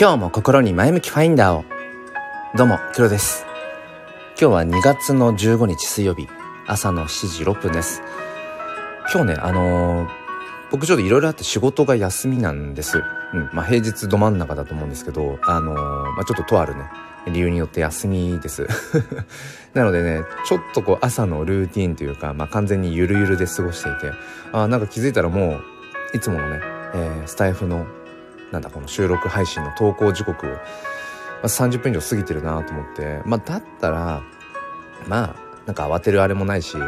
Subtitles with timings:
[0.00, 1.64] 今日も心に前向きファインダーを。
[2.56, 3.44] どうも黒です。
[4.40, 6.26] 今日は2月の15日水曜日。
[6.66, 8.02] 朝の7時6分です。
[9.12, 10.08] 今日ねあのー、
[10.70, 13.02] 僕ちょっといろいろあって仕事が休みなんです。
[13.34, 16.84] うんまあ平日ど真ん中だと思うんですけどあのー、まあ、ちょっととあるね
[17.26, 18.66] 理由によって休みです。
[19.74, 24.12] なのでねちょっとこう朝のルーティンというか、まあ、完全にゆるゆるで過ごしていて
[24.52, 25.60] あなんか気づいたらも
[26.14, 26.60] ういつものね、
[26.94, 27.86] えー、スタイフの
[28.50, 30.56] なんだこの収録配信の投稿時刻を、ま
[31.42, 34.22] あ、30分以上過ぎてるなと思ってまあだったら
[35.06, 36.82] まあなんか慌てるあれもないし、うん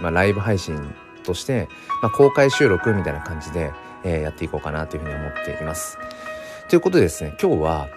[0.00, 1.68] まあ、ライブ配信として、
[2.02, 3.70] まあ、公開収録みたいな感じで、
[4.04, 5.98] えー、やっていこうかなというふうに思っています。
[6.68, 7.88] ということでですね今日は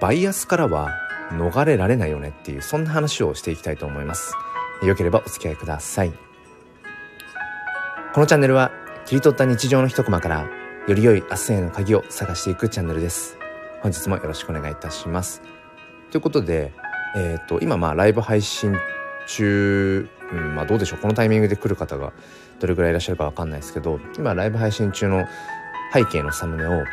[0.00, 0.90] バイアスからは
[1.32, 4.34] 逃れられないよねっていうそんな話をしていきたいと思います。
[4.82, 6.12] よければお付き合いください。
[8.12, 8.70] このチャンネルは
[9.06, 10.48] 切り取った日常の一コマから
[10.86, 13.36] より良い明日への鍵を探していくチャンネルです。
[13.80, 15.42] 本日もよろしくお願いいたします。
[16.10, 16.72] ということで、
[17.16, 18.76] えっ、ー、と、今まあライブ配信
[19.26, 22.12] 中、うん、まあどうでしょう、このタイミングで来る方が
[22.60, 25.26] どれぐらいいらっしゃるかわかんないですけど、今ライブ配信中の
[25.92, 26.84] 背景のサムネを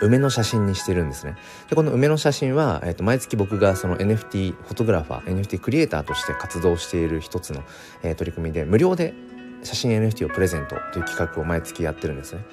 [0.00, 1.36] 梅の写真にしてるんですね。
[1.68, 7.62] で、この梅の写真は、えっ、ー、と、毎月僕がその NFT フォトグラファー、NFT クリエイターとして活動している一つの、
[8.02, 9.14] えー、取り組みで、無料で
[9.62, 12.44] 写真 NFT をプレゼントという企画を毎月やってるんですね。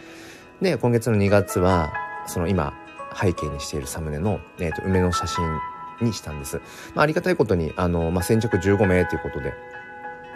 [0.62, 1.92] で今月の2月は
[2.28, 2.74] その今
[3.20, 5.44] 背景にしているサムネの、えーと、梅の写真
[6.02, 6.62] にしたんです、
[6.94, 9.54] まあ、ありがたいことにあの、まあ、先着15名ということで、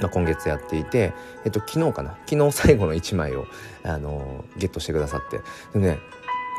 [0.02, 1.14] まあ、今月やっていて、
[1.46, 2.18] えっ、と、昨日かな？
[2.26, 3.46] 昨日最後の1枚を
[3.84, 5.40] あのゲットしてくださって
[5.74, 6.00] でね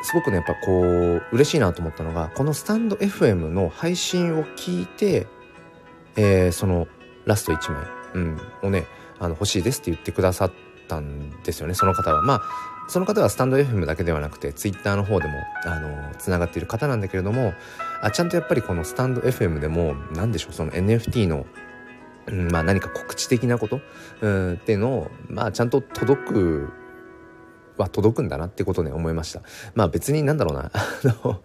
[0.02, 5.26] すごくねやっぱこう嬉しいなと思ったのがこのスタンド FM の配信を聞いて、
[6.16, 6.86] えー、その
[7.24, 8.86] ラスト1枚、うん、をね
[9.18, 10.52] あの欲しいですって言ってくださっ
[10.88, 12.22] たんですよねその方は。
[12.22, 12.42] まあ
[12.88, 15.34] その方はスタンド FM だけではなくてツイッターの方でも
[15.64, 17.52] あのつながっている方なんだけれども
[18.00, 21.46] あちゃんとやっぱりこのスタンド FM でも何でしょうその NFT の、
[22.26, 23.80] うん、まあ何か告知的なこと、
[24.20, 26.68] うん、っていうのをまあちゃんと届く
[27.76, 29.42] は届くんだなってことね思いました。
[29.74, 30.70] まあ別になんだろうな。
[30.74, 30.82] あ
[31.24, 31.40] の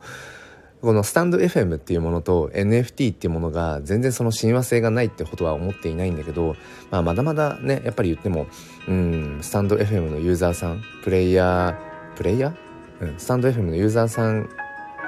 [0.82, 6.56] このスタンド FM っていうものと NFT っていうものが全然その親和性がないってことは思っていないんだけど、
[6.90, 8.48] まあ、まだまだねやっぱり言っても、
[8.88, 14.50] うん、スタンド FM のユーザーさんプレイヤープレイヤー、うん、スタンド FM のユーザーさん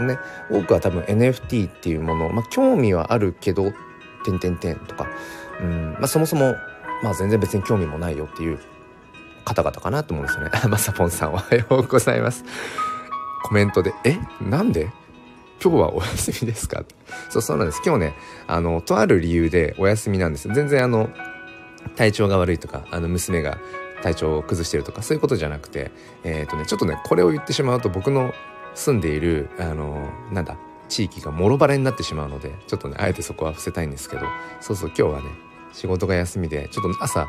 [0.05, 0.19] ね
[0.51, 3.73] 多くは多分 NFT っていうもの、まあ、興味はあるけど
[4.25, 5.07] 「てんてんてん」とか、
[5.63, 6.56] うんまあ、そもそも、
[7.03, 8.59] まあ、全然別に興味もないよっていう
[9.46, 10.51] 方々かなと思うんですよね。
[10.69, 12.44] まさぽんさんおは ようございます。
[13.44, 14.18] コメントで「え？
[14.41, 14.91] なんで？
[15.62, 16.84] 今日はお休みですか？
[17.29, 17.81] そう、そうなんです。
[17.85, 18.13] 今日ね、
[18.47, 20.47] あの、とある理由でお休みなんです。
[20.53, 21.09] 全然あの、
[21.96, 23.57] 体調が悪いとか、あの、娘が
[24.02, 25.91] 体調を崩してるとか、そういうことじゃなくて、
[26.23, 28.34] えっ、ー、とね、ちょっとね、これを言ってしまうと僕の
[28.75, 30.57] 住んでいる、あの、なんだ、
[30.90, 34.25] 地域がもろバレになってしまうので、ちょっとね、あえてそこは伏せたいんですけど、
[34.59, 35.25] そうそう、今日はね、
[35.73, 37.28] 仕事が休みで、ちょっと朝、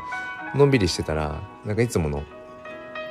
[0.55, 2.23] のんびりしてたら、なんかいつもの、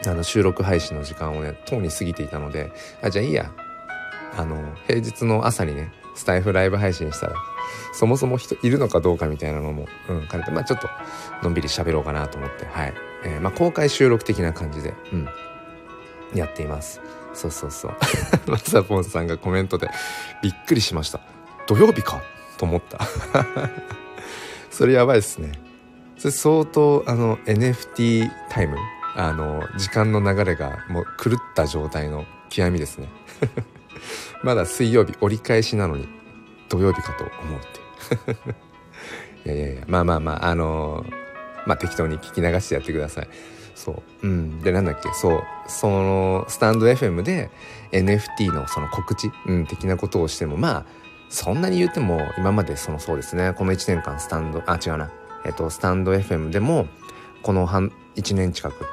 [0.07, 2.73] あの、収録配信の時間をね、とうに過ぎていたので、
[3.03, 3.53] あ、じゃあいいや、
[4.37, 7.35] あの、平日の朝にね、スタイフライブ配信したら、
[7.93, 10.89] そもそも人いるのかどうかみたいなのも、うん、兼ねて、まあちょっと、
[11.43, 12.95] のんびり喋ろうかなと思って、はい。
[13.25, 15.29] えー、まあ公開収録的な感じで、うん、
[16.35, 17.01] やっています。
[17.33, 17.97] そうそうそう。
[18.47, 19.91] まさぽんさんがコメントで、
[20.43, 21.21] びっくりしました。
[21.67, 22.23] 土曜日か
[22.59, 23.01] と思った。
[24.75, 25.53] それやばいっすね。
[26.19, 28.77] それ相当、あの、NFT タイム、
[29.15, 33.09] あの、時間の流れがもう狂った状態の極みですね。
[34.43, 36.09] まだ水曜日折り返しなのに
[36.69, 37.63] 土曜日かと思うっ
[39.45, 41.13] ていう いやいやいやまあまあまああのー、
[41.67, 43.29] まあ適当に聞き流してやってください
[43.75, 47.51] そううんでなんだっけそうそのスタンド FM で
[47.93, 50.85] NFT のその告知、うん、的なことをしてもまあ
[51.35, 55.11] そんなに言っても今までそのそうですねこの1年間スタンドあ違うな
[55.45, 56.87] えっとスタンド FM でも
[57.43, 58.87] この半1年近く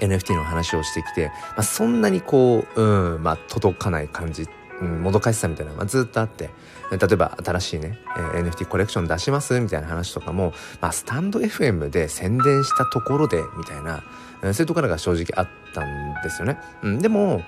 [0.00, 4.46] NFT の話をしてきて、まあ、そんなにこう、うん、まあ、届かない感じ、
[4.80, 6.50] うん、もどかしさみたいなのがずっとあって、
[6.90, 7.98] 例えば新しいね、
[8.34, 14.02] えー、NFT コレクション出しますみたいな話とかも、まあ、スタンド FM で宣伝したところで、みたいな、
[14.40, 16.58] そういうところが正直あったんですよね。
[16.82, 17.42] うん、でも、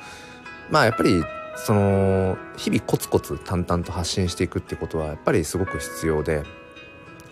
[0.70, 1.24] まあ、やっぱり、
[1.56, 6.44] その、日々コツコツ淡々と発信していくってことは、やっぱりすごく必要で、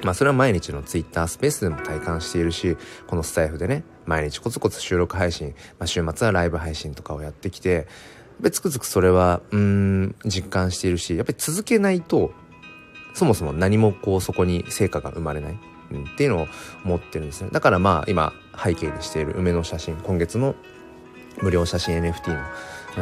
[0.03, 2.77] まあそれは毎日のツイッタースペースでも体感しているし、
[3.07, 7.87] このスタイフでね、毎日コツコツ収録配信、まあ週末はライブ配信とかをやってきて、
[8.51, 12.33] つくづくそれは、うん、実感しているし、やっぱり続けないと、
[13.15, 15.59] そもそも何もこうそこに成果が生まれない、
[15.93, 16.47] うん、っていうのを
[16.85, 17.51] 思ってるんですね。
[17.53, 18.33] だからまあ今
[18.63, 20.57] 背景にしている梅の写真今月の
[21.41, 22.43] 無料写真 NFT の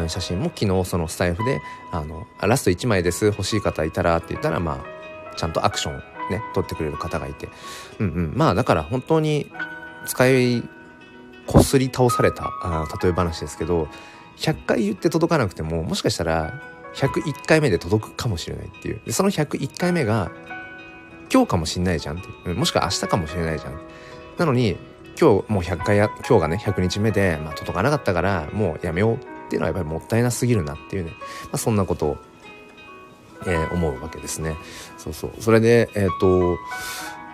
[0.08, 1.60] 写真も昨日そのスタイフで
[1.90, 7.48] あのラスト1枚です欲しい方いたらって言ったらまあちゃんとアクションね取ってくれる方がいて。
[7.98, 8.32] うんうん。
[8.34, 9.50] まあだから本当に
[10.06, 10.62] 使い
[11.46, 13.88] こすり倒されたあ例え話ですけど
[14.36, 16.62] 100回言って届かなくてももしかしたら
[16.94, 19.00] 101回目で届くかもしれないっていう。
[19.04, 20.30] でその101回目が
[21.32, 22.52] 今日かもしんないじゃんって。
[22.52, 23.80] もしくは明日かもしれないじゃん。
[24.38, 24.76] なのに
[25.20, 32.16] 今日もう100回や今日がね100日目で、まあ、届かなかったからもうやめようっていうのはやっぱりもったいなすぎるなっていうね、まあ、そんなことを、
[33.46, 34.56] えー、思うわけですね。
[34.96, 35.32] そうそう。
[35.40, 36.58] それでえっ、ー、と、ま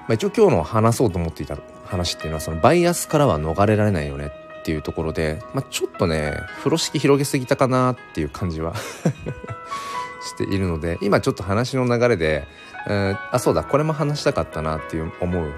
[0.08, 8.74] あ、一応今日の話そうと思っていた話っていうのはそのバイアスからは逃れられないよねっていうところで、まあ、ちょっとね風呂敷広げすぎたかなっていう感じは
[10.20, 12.48] しているので今ちょっと話の流れで、
[12.88, 15.52] えー、あそうだこれも話したかったなっていう思う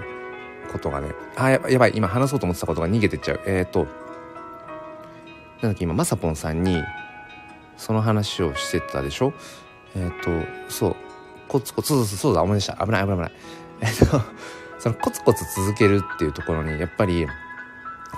[0.71, 3.41] ことがねあややばい今話そうと思ってたことが逃げてっちゃう。
[3.45, 3.87] えっ、ー、と
[5.61, 6.81] なんだっけ今まさぽんさんに
[7.77, 9.33] その話をしてたでしょ？
[9.95, 10.95] えっ、ー、とそう
[11.47, 12.85] コツコツそうそうそうだ思い出した。
[12.85, 13.31] 危ない危ない危ない。
[13.81, 14.21] えっ、と
[14.79, 17.27] そのコツコツ続けるっていうところにやっぱり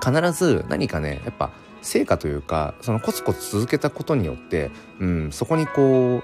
[0.03, 1.51] 必ず何かねやっぱ
[1.81, 6.23] 成果というかそのコツコツ続けたことによって、うん、そこにこ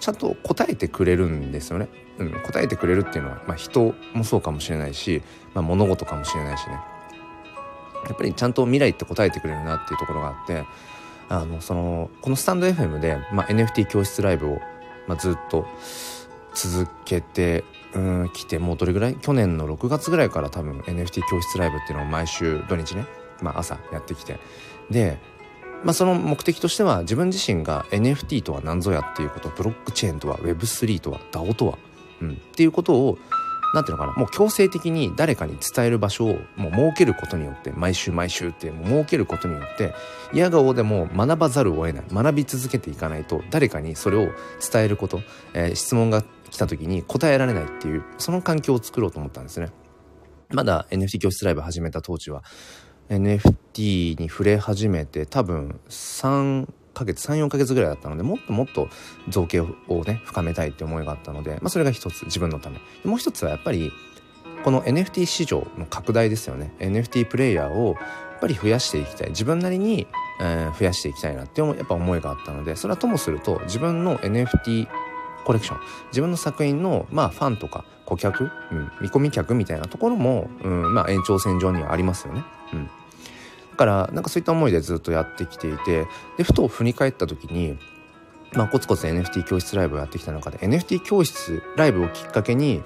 [0.00, 1.88] ちゃんと答えてくれるんですよね。
[2.18, 5.22] うん、答えてくれるっていうのは、まあ、人もそうかもしれないし、
[5.52, 6.78] まあ、物事かもしれないしね。
[8.06, 10.64] やっぱりちゃんと未来って答えてくれるなっていうところがあって
[11.28, 14.60] あのそのこのスタンド FM で、まあ、NFT 教室ライブを、
[15.06, 15.66] まあ、ずっと
[16.54, 17.64] 続けて
[17.94, 19.14] うん来てもうどれぐらい？
[19.14, 23.06] 去年の6月ぐらいから多分 NFT 教室ライブっていうのを毎週土日ね、
[23.40, 24.38] まあ、朝やってきて。
[24.90, 25.18] で、
[25.84, 31.78] まあ、その目的としては自分自身が NFT とは何ぞやっていうことブロックチェーンとは Web3 とは DAO とは、
[32.20, 33.18] うん、っていうことを
[33.74, 34.14] なんていうのかな？
[34.14, 39.92] もう強制的に誰かに伝える場所をもう設けることによって毎週毎週って設けることによって
[40.32, 44.28] 嫌顔でも学ばざるを得ない学び続けていかないと誰かにそれを
[44.72, 45.20] 伝えること、
[45.52, 49.70] えー、質問が来た時に答えられないっていうその環境を作ろうと思ったんですね。
[50.50, 52.44] まだ NFT 教室ライブ始めた当時は
[53.08, 58.88] NFT に触れ始めて多分3ヶ月34ヶ月ぐらいだったのでもっともっと
[59.28, 62.78] 造形をね深めたいって思いがあったので、まあ、それが一つ自分のため。
[63.04, 63.92] もう一つはやっぱり
[64.64, 66.72] この NFT 市場の拡大ですよね。
[66.78, 69.30] NFT プレイヤーをやっぱり増やしていきたい。
[69.30, 70.06] 自分なりに、
[70.40, 74.88] えー、増やしていきたいなってやっぱ思いがあったのでそれはともすると自分の NFT
[75.44, 82.42] コレクション自分の作品のまあファンとか顧客、うん、見込み客みたいなところも、うん、まあ延長線上にはありますよね。
[82.72, 82.90] うん、
[83.74, 86.06] からなんかそういった思いでずっとやってきていて
[86.36, 87.78] でふと振り返った時に
[88.56, 92.82] まあ、コツコツ NFT 教室ライブをやってきた中で NFT 教室ライブをきっかけに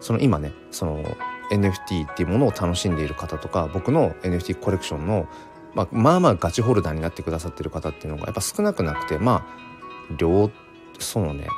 [0.00, 1.04] その今ねその
[1.52, 5.28] NFT っていうものを楽しんでいる方とか僕の NFT コレクションの、
[5.74, 10.50] まあ、まあまあガチホルダーになってくださってる方っていうのがやっぱ少なくなくてまあ両
[10.98, 11.48] そうね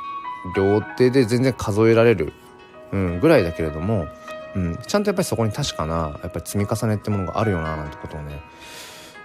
[0.55, 2.33] 両手で全然数えられる、
[2.91, 4.07] うん、ぐらいだけれども、
[4.55, 8.41] うん、ちゃんとやっぱりそこに確かなやっぱり積み重ねってものがあるよななんてことをね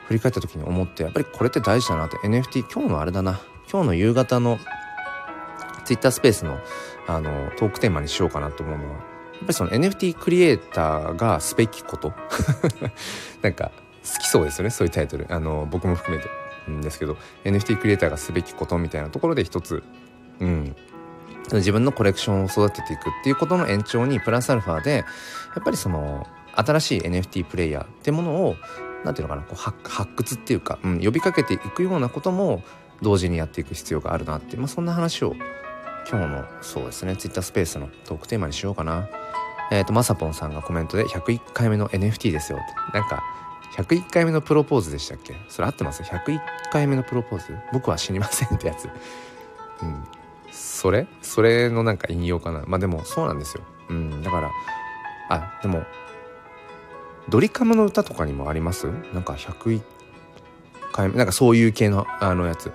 [0.08, 2.16] 振り返った時に思ってやっぱりこれって大事だなって。
[2.16, 3.40] NFT 今日のあれだな。
[3.70, 4.58] 今日の夕方の
[5.84, 6.58] Twitter スペースの
[7.06, 9.00] あのトークテーマにしようかなと思うのはやっ
[9.40, 12.14] ぱりその NFT クリエイターがすべきこと。
[13.42, 13.70] なんか
[14.02, 15.26] 好きそうですよねそういうタイトル。
[15.28, 16.30] あの僕も含めて。
[16.70, 19.82] んですけど NFT クリエイターがすべきことみたいなところで一つ。
[20.40, 20.76] うん。
[21.52, 25.04] 自分のコレクションを育てていくっていうことの延長にプラスアルファでや
[25.60, 28.56] っぱりその新しい NFT プレイヤーってものを
[29.04, 32.62] 何ていうのかなこう発掘っていうか、うん、呼びかけていくようなことも
[33.02, 35.34] 同時にやっていく必要があるなって、まあ、そんな話を
[36.10, 39.08] 今日のそうですね Twitter スペースのトークテーマにしようかな。
[39.70, 43.22] えっ、ー、とまさぽんさんがコメントで101回目の NFT ですよってなんか
[43.76, 45.36] 101回目のプロポーズでしたっけ？
[45.48, 46.40] それ合ってます ?101
[46.72, 47.56] 回目のプロポーズ？
[47.72, 48.88] 僕は死にませんってやつ。
[49.82, 50.04] うん。
[50.50, 51.06] それ？
[51.20, 52.64] それのなんか引用かな？
[52.66, 54.50] まあでもそうなんですようんだから
[55.28, 55.82] あでも
[57.28, 58.86] ドリカムの歌とかにもあります？
[59.12, 59.82] なんか101
[60.92, 61.16] 回目？
[61.16, 62.72] なんかそういう系のあのやつ。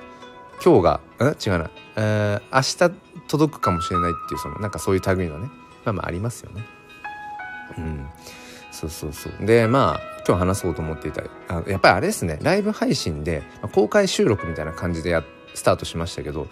[0.64, 5.50] 今日がん違うな、えー、明日届くかもしれないっていうそのなんかそういう類のね。
[5.84, 6.64] まあまあありますよね。
[7.78, 8.08] うん。
[8.72, 9.46] そうそうそう。
[9.46, 12.40] でまあ今日話そうと思っていたあやっぱりあれですね。
[12.42, 13.44] ライブ配信で、
[13.74, 16.48] 公開収録みたいな感じでやスタートしましたけど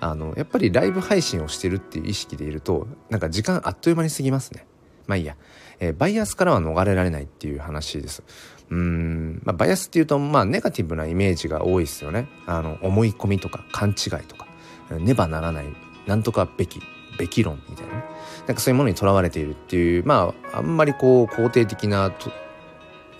[0.00, 4.66] あのやっぱりライブ配信をしてるっていう意識でいるとなんか時間あっという間に過ぎますね。
[5.06, 5.36] まあいいや、
[5.80, 8.22] えー、バイアスからは逃れられないっていう話です。
[8.70, 12.28] うん、まあ、バイアスっていうとまあネガティブなイメージが多いですよね。
[12.46, 14.46] あの思い込みとか勘違いとか。
[14.90, 15.66] ねばならない
[16.06, 16.80] なんとかべき
[17.18, 18.04] べき論みたいなね。
[18.46, 22.12] なんかそういうものにとらわれているっていうまああんまりこう肯定的な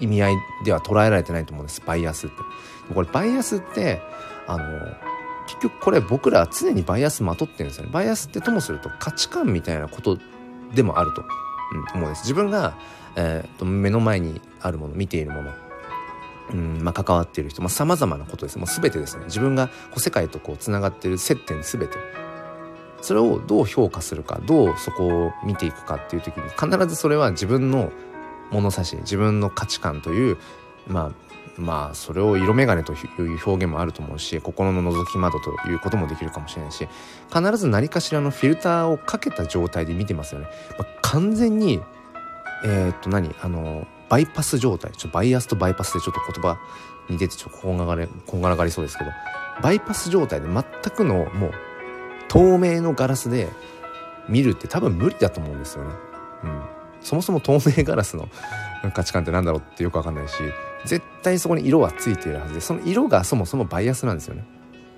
[0.01, 1.83] 意味合いでは捉えられてないと思うんです。
[1.87, 2.37] バイアスって。
[2.93, 4.01] これバイアスって
[4.47, 4.65] あの
[5.47, 7.91] 結局これ僕らは常にバイアスまとってるんですよね。
[7.93, 10.19] バイアスってともすると価値観みたいなこと
[10.75, 11.25] でもあると、
[11.95, 12.23] 思うんです。
[12.23, 12.75] 自分が、
[13.17, 15.53] えーと、目の前にあるもの見ているもの
[16.53, 18.59] うんまあ、関わっている人さまざ、まなことです。
[18.59, 19.25] もう全てですね。
[19.25, 21.97] 自分がこう世界とこうつながっている接点全て。
[23.01, 27.93] それをどう評価するかどうそこを見ていくかっていう時に必ずそれは自分の
[28.51, 30.39] 物差し自分の価値観という
[30.89, 31.24] まあ
[31.57, 36.89] まあそれを色眼鏡という表現もあると思うし心の覗き窓ということもできるかもしれないし
[37.33, 40.49] 必ず何かしらのフィルターをかけた状態で見てますよね。
[40.79, 41.81] まあ、完全に
[42.65, 43.35] えー、っと何？
[43.43, 46.59] あのバイパス状態ちょバイアスとバイパスでちょっと言葉
[47.09, 49.11] に出てちょっとこんがらこんがらがりそうですけど
[49.63, 51.53] バイパス状態で全くのもう
[52.29, 53.49] 透明のガラスで
[54.29, 55.91] 見るって多分無理だと思うんですよね。
[56.45, 56.63] うん、
[57.01, 58.29] そもそも透明ガラスの
[58.95, 60.35] 価値観って何だろうってよくわかんないし
[60.85, 64.45] 絶対そこに色はついているはずでその色がそもそもバイアスなんですよね。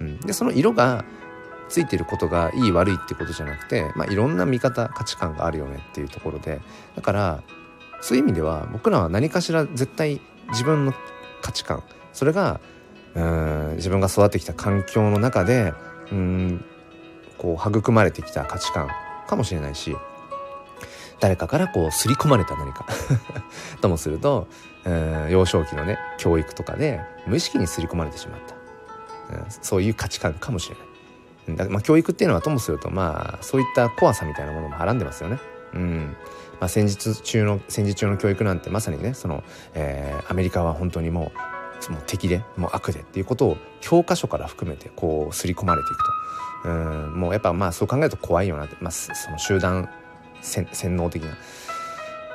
[0.00, 1.04] うん、でその色が
[1.68, 6.60] ついてることがいい悪いってことじゃなくて、まあ、いろんな見方価値観があるよねっていうところで
[6.94, 7.42] だから
[8.00, 10.94] そういう意味では僕らは何かしら絶対自分の
[11.42, 12.60] 価値観それが
[13.14, 15.72] うん自分が育ってきた環境の中で
[16.12, 16.64] うん
[17.38, 18.88] こう育まれてきた価値観
[19.26, 19.96] かもしれないし
[21.20, 22.86] 誰かからこう刷り込まれた何か
[23.80, 24.48] ともすると
[25.30, 30.86] 幼少期のね教育とかで無意識に刷り込まれてしまった、うん、そういう価値観かもしれない。
[31.56, 35.38] だまあ、教育っていうのはともするとまあそういった怖さみたいなものもはらんでますよね。
[35.74, 36.16] うん。
[36.58, 41.30] まあ、戦時中の戦時中の教育なんてまさにねその、えー、アメリカは本当にも
[41.88, 46.04] うもう敵でもう悪でっていうことを教科書から含めてこう刷り込まれていくと。
[46.64, 49.88] うんもうやっぱまあそう考えると怖いよなって、まあ、その集団
[50.40, 51.36] 洗脳的な。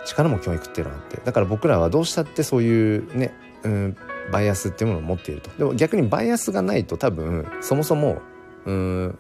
[0.06, 3.98] 力も教育っていうのがあってだから僕らはどうしたってそういうね、うん、
[4.32, 8.22] バイアスっていうものを持っているとでも逆にバイアスがないと多分そもそも
[8.66, 9.20] うん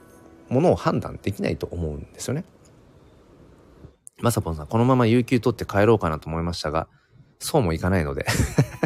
[0.49, 2.43] ものを判断できないと思うんですよね。
[4.19, 6.87] まさぽんさん、このまま有給取って帰ろうかなと思いましたが、
[7.39, 8.25] そうもいかないので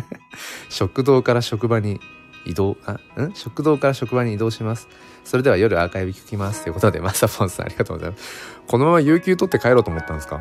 [0.69, 1.99] 食堂から職場に
[2.45, 3.33] 移動、あ、ん？
[3.33, 4.87] 食堂から職場に移動します。
[5.23, 6.63] それでは夜アーカイブ聞きます。
[6.63, 8.23] ということで、まさぽんさんありがとうございます。
[8.67, 10.39] このまま有給取って帰ろうと思ったんですか？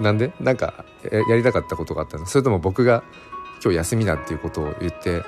[0.00, 0.32] なんで？
[0.40, 2.26] なんかやりたかったことがあったの？
[2.26, 3.02] それとも僕が
[3.62, 5.22] 今日休みだっていうことを言って、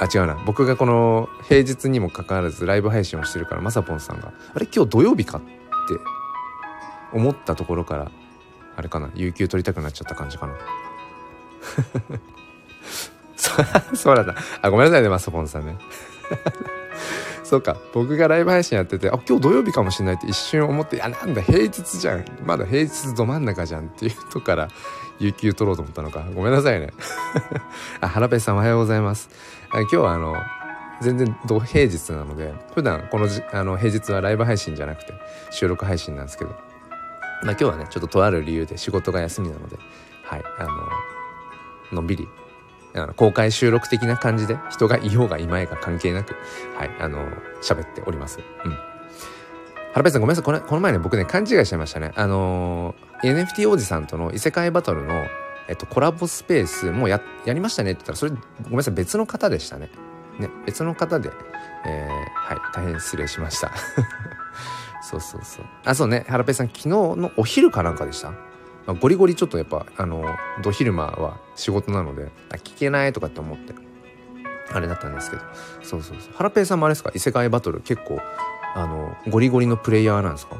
[0.00, 0.34] あ、違うな。
[0.46, 4.66] 僕がこの平日にもかかわらずライブ配信をしてるから、まさぽんさんが、あれ？
[4.66, 5.46] 今日土曜日かって
[7.12, 8.10] 思ったところから、
[8.76, 10.54] あれかな、有給取りたくなっちゃった感じかな？
[13.36, 13.50] そ
[13.96, 14.34] そうなんだ。
[14.62, 15.76] あ、ごめんなさいね、マサポンさんね。
[17.44, 22.24] そうか、僕がライブ配信やってて、あ、今日土曜日かもしれないって一瞬思って、あ、なんだ、平日じゃん。
[22.44, 24.68] まだ平日ど真ん中じゃんっていうとこから、
[25.18, 26.24] 有給取ろうと思ったのか。
[26.34, 26.92] ごめんなさいね。
[28.00, 29.28] あ、原ペさんおはようございます。
[29.70, 30.36] あ今日はあの、
[31.00, 35.12] 全然土平日なので、普段このじあの平日はライブ配信じゃなくて
[35.50, 36.58] 収録配信なんですけど、まあ
[37.42, 39.76] 今日はね、ちょっととある理由で仕事が休みなので、
[40.24, 40.70] はい、あの、
[41.92, 42.28] のんびり
[42.94, 46.34] あの公開収録的な感じで人がいようがいまいが関係なく、
[46.76, 47.26] はい、あの、
[47.62, 48.40] 喋っております。
[48.64, 48.78] うん。
[49.92, 50.44] 原部さんごめんなさい。
[50.44, 52.12] このこの前ね、僕ね、勘違いしちゃいましたね。
[52.16, 55.26] あのー、NFT おじさんとの異世界バトルの、
[55.68, 59.90] えっと、コラボスペースもや、やりましたねって言ったら、それ、ごめんなさい、別の方でしたね。
[60.38, 61.30] ね、別の方で、
[61.84, 63.72] えー、はい、大変失礼しました。
[65.02, 65.64] そうそうそう。
[65.84, 68.32] あ、そうね、原部さん、昨日のお昼かなんかでした？
[68.88, 70.24] まあ、ゴリゴリちょっとやっぱあの
[70.62, 72.30] ど昼間は仕事なので
[72.64, 73.74] 聞けないとかって思って
[74.72, 75.42] あれだったんですけど
[75.82, 76.32] そうそうそう。
[76.32, 77.12] ハラペイさんもあれですか？
[77.14, 78.18] 異世界バトル結構
[78.74, 80.56] あのゴリゴリのプレイヤーなんですか？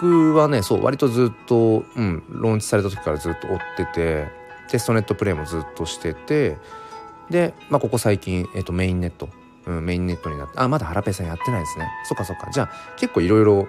[0.00, 4.28] 僕はねそう割とずっとうんローンチされた時からずっと追ってて
[4.70, 6.56] テストネットプレイもずっとしてて
[7.28, 9.28] で、まあ、ここ最近、えっと、メインネット、
[9.66, 11.86] うん、メインネットになってあまだハラペイさんやってないですね。
[12.04, 12.50] そっかそっか。
[12.50, 13.68] じゃあ結構いろいろ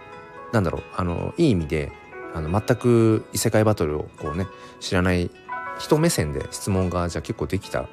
[0.53, 1.91] なんだろうあのいい意味で
[2.33, 4.47] あの全く異世界バトルをこうね
[4.79, 5.31] 知らない
[5.79, 7.87] 人目線で質問がじゃあ結構できた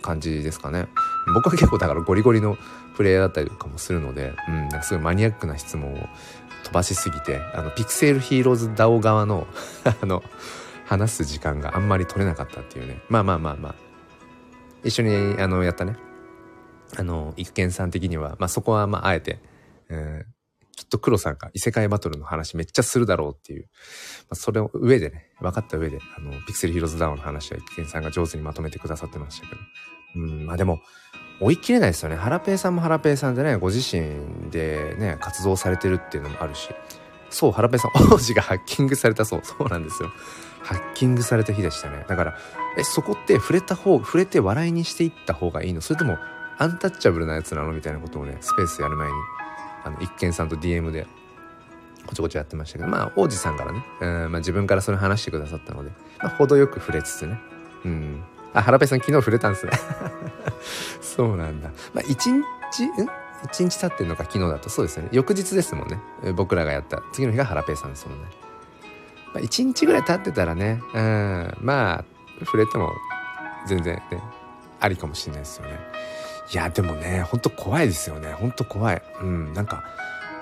[0.00, 0.88] 感じですかね。
[1.34, 2.56] 僕は結構だからゴリゴリの
[2.96, 6.08] プレイヤーだったりとかもするので、うん、なんかすごいマニアックな質問を
[6.64, 9.46] 飛ばしすぎてあのピクセルヒーローズ DAO 側の
[10.02, 10.22] あの
[10.86, 13.02] 話す時間があんまり取れなかったっていうね。
[13.08, 13.74] まあまあまあまあ。
[14.84, 15.96] 一緒にあのやったね。
[16.98, 19.38] あの育賢さん的には、まあ、そこはまああえて、
[19.88, 20.26] うん
[20.76, 23.68] きっと黒さんが異世界バトルの話めっちゃするだろうっていう、ま
[24.30, 29.60] あ、それを上でね、分かった上で、あの、ピクセルヒローズダウンの話は一見さんが上手にまとめてくださってましたけど。
[30.16, 30.80] うん、まあでも、
[31.40, 32.16] 追い切れないですよね。
[32.16, 36.68] ハラペーさんもハラペーさんでね、ご自身でね、活動されてるっていうのもあるし。
[37.30, 39.40] そう、ハラペーさん、 王子がハッキングされたそう。
[39.42, 40.10] そうなんですよ。
[40.62, 42.04] ハッキングされた日でしたね。
[42.08, 42.38] だから、
[42.78, 45.80] え、そこって触れた方、触れて笑いにしていった方がいいの？
[45.80, 46.18] それとも、
[46.58, 47.72] アンタッチャブルなやつなの？
[47.72, 49.14] みたいなことをね、スペースやる前に、
[49.84, 51.06] あの、一見さんと DM で、
[52.06, 57.38] こちょこちょやってましたけど、まあ、王子さんからね、うん、まあ自分からそれ話してくださったので、まあ、程よく触れつつね、
[57.84, 58.22] うん。
[58.54, 59.72] あ、原部さん昨日触れたんすね。
[61.00, 61.70] そうなんだ。
[61.94, 62.42] まあ、一日、ん？
[63.44, 65.08] 一日経ってんのか昨日だとそうですよね。
[65.12, 66.00] 翌日ですもんね。
[66.34, 68.28] 僕らがやった次の日がハラペイさんですもんね。
[69.34, 72.04] まあ、1日ぐらい経ってたらね、うん、まあ、
[72.44, 72.92] 触れても
[73.66, 74.22] 全然ね、
[74.80, 75.78] ありかもしれないですよね。
[76.52, 78.32] いや、でもね、ほんと怖いですよね。
[78.32, 79.02] ほんと怖い。
[79.22, 79.82] うん、なんか、や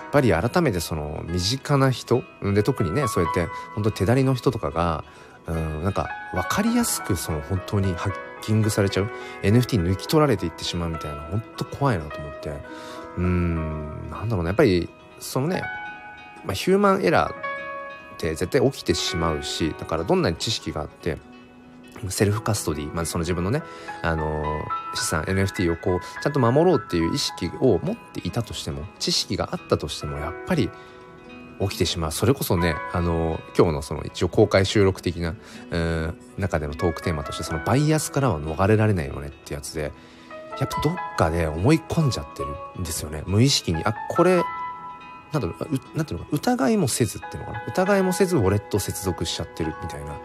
[0.08, 5.04] っぱり改めてその身近な人で特にねそうやって本当手だりの人とかが
[5.46, 8.12] うんなんか分かりやすくその本当にハッ
[8.42, 9.10] キングされちゃう。
[9.42, 12.52] NFT 抜き取られていってしまうみたいな本当怖いなと思って。
[13.18, 14.10] うん。
[14.10, 14.88] なんだろうなやっぱり
[15.20, 15.62] そのね、
[16.44, 17.34] まあ、ヒューマンエラーっ
[18.18, 21.18] て絶対起きてしまうしだからどんなに知識があって
[22.08, 23.62] セルフカストディまずその自分のね、
[24.02, 30.70] あのー、資産 NFT をこうちゃんと守ろうっていう意識を持っていたとしても知識があったとしてもやっぱり
[31.60, 32.12] 起きてしまう。
[32.12, 35.34] それこそねあのー、今日のその一応公開収録的な、
[35.70, 39.92] うん、中でのトークテーマとしてそのバイアスからは逃れられないよねってやつで
[40.58, 42.48] やっぱどっかで思い込んじゃってる
[42.80, 43.22] んですよね。
[43.26, 44.42] 無意識にあこれ
[45.32, 47.64] なんだろう、なんていうのか疑いもせずっていうのかな。
[47.66, 50.18] 疑いもせずウォレット接続しちゃってるみたいな。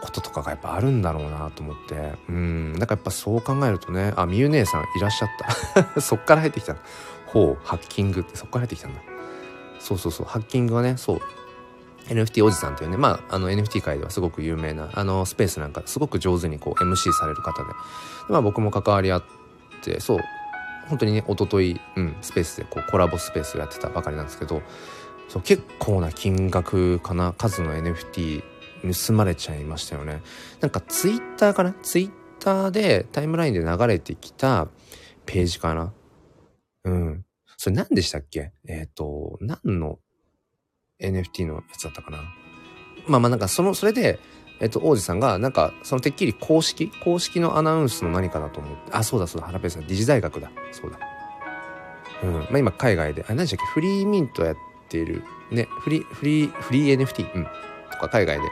[0.00, 2.14] こととかがやっぱあるんだろうなと思って。
[2.28, 2.72] うん。
[2.72, 5.28] なんかやっぱそう考えるとね、あ、みゆ姉さんいらっしゃっ
[5.94, 6.00] た。
[6.00, 6.78] そっから入ってきたの。
[7.26, 9.00] ほう、ハッキングってそっから入ってきたんだ。
[9.78, 11.20] そうそうそう、ハッキングはね、そう。
[12.08, 17.68] NFT おじさんというね、まあ、あの NFT 界ではすごく有名な、あのスペースなんかすごく上手にこう MC される方で、
[18.28, 19.24] まあ僕も関わりあっ
[19.82, 20.20] て、そう、
[20.88, 24.62] 本当にね、おととい、うん、スペースでこうコラボスペースをやってたばかりなんですけど、
[25.28, 28.42] そう結構な金額かな、数の NFT
[28.82, 30.22] 盗まれちゃいましたよね。
[30.60, 31.74] なんかツイッターかな？
[31.82, 34.68] ツイッターでタイムラインで流れてきた
[35.26, 35.92] ページかな？
[36.84, 37.24] うん。
[37.56, 38.52] それ何でしたっけ？
[38.66, 39.98] えっ、ー、と、何の
[41.00, 42.18] NFT のやつだったかな？
[43.06, 44.18] まあまあなんかその、それで、
[44.60, 46.90] えっと、王子さんが、なんか、そのてっきり公式？
[47.02, 50.50] 公式のアナウンスの何かだと思って、あ、そうだそうだ、原ペさん、理事大学だ。
[50.72, 50.98] そうだ。
[52.22, 52.32] うん。
[52.32, 54.56] まあ今、海外で、あ、何でしたっけ、フリーミントやっ
[54.88, 57.44] てる、ね、フリー、フリー、フリー NFT、うん。
[57.90, 58.48] とか、海外で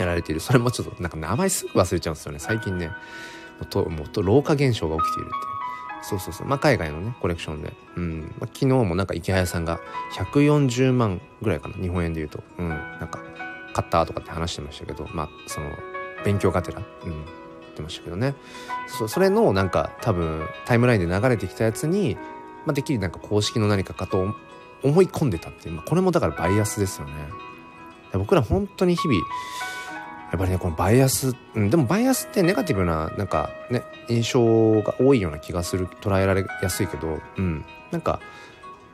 [0.00, 0.40] やられている。
[0.40, 2.38] それもちょっと、なんか名前すぐ忘れちゃうんですよね。
[2.38, 2.88] 最近ね。
[2.88, 2.94] も
[3.64, 5.40] っと、もっと老化現象が起きているっていう。
[6.02, 6.46] そうそうそう。
[6.46, 7.72] まあ、海外のね、コレクションで。
[7.96, 8.34] うん。
[8.38, 9.80] まあ、昨日もなんか池早さんが
[10.14, 11.74] 140万ぐらいかな。
[11.76, 12.42] 日本円で言うと。
[12.58, 12.68] うん。
[12.68, 13.20] なんか、
[13.72, 15.70] 買ったとかって話してましたけどまあその
[16.24, 18.34] 勉強がてらうん言ってましたけどね
[18.86, 22.16] そうそれのなんか多分タイムラインで流れてきたやつに、
[22.66, 24.34] まあ、できるなんか公式の何かかと
[24.82, 27.12] 思い込んでたっていう、まあ、これもだからバイアスですよね
[28.12, 29.20] 僕ら本当に日々
[30.30, 38.20] やっぱりねこのバイアス、うん、でもバイアスってネガティブななんかね印象が多いような気がする捉えられやすいけどうんなんか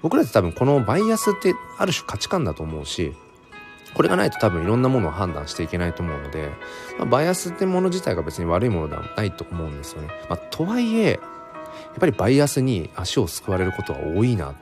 [0.03, 3.14] 僕らって多分このバイアスってある種価値観だと思うし
[3.96, 6.51] これがないと多分いろんなものを判断していけないと思うので、
[6.99, 10.09] まあ、バイアスってもの自体が別に悪いものではないと思うんですよね。
[10.29, 11.20] まあ、とはいえ、やっ
[11.99, 14.55] ぱりバイアスに足をすくわれることは多いなっ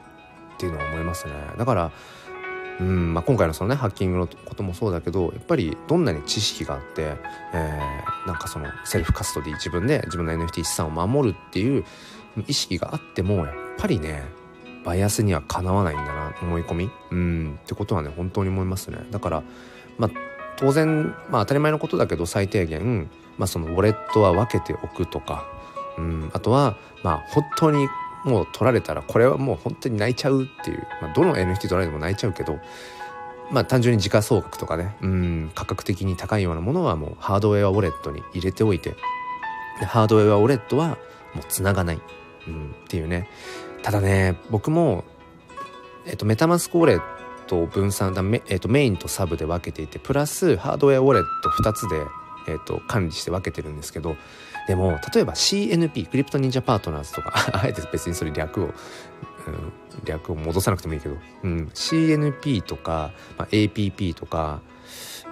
[0.56, 1.32] ていうのは思いますね。
[1.58, 1.90] だから、
[2.80, 7.14] うんまあ、今回のそのねハッキングのこともそうだけどやっぱりどんなに知識があって、
[7.52, 11.84] えー、なんかそのセルフカストディ自分で自分の NFT 資産を守るっていう
[12.48, 14.24] 意識があってもやっぱりね
[14.84, 16.90] バイアスにはかなわないんだな思い込み。
[17.10, 18.98] うんってことはね本当に思いますね。
[19.10, 19.42] だから
[19.98, 20.10] まあ
[20.56, 23.08] 当然まあ当たり前のことだけど最低限
[23.38, 25.46] まあそのウォレットは分けておくとか
[25.96, 27.88] うんあとはまあ本当に
[28.24, 32.58] もう取られたらこれはもう本当に泣いちゃうっていう、まあ、どの NFT 取られても泣いちゃうけど
[33.50, 34.96] まあ単純に時価総額とかね。
[35.02, 38.96] うん価格的に高いようなものはもうハードウェアウォレットに入れておいて。
[39.80, 40.98] でハードウェアウォレットは
[41.34, 42.00] もう繋がない、
[42.46, 43.28] うん、っていうね。
[43.82, 45.04] ただね、僕も、
[46.06, 47.02] えっと、メタマスクウォレッ
[47.46, 51.96] トを分散だメ,、えっと、メインとサブで分けていて、プラスハードウェアウォレット2つで、
[52.46, 54.16] えっと、管理して分けてるんですけど、
[54.66, 58.72] でも、例えば CNP、クリプト忍者パートナーズとか、 あえて別にそれ略を、うん、
[60.04, 64.62] 略を戻さなくてもいいけど、うん、CNP とか、まあ、APP とか、